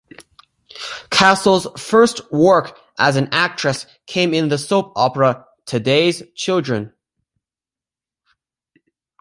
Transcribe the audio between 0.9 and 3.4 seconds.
Castle's first work as an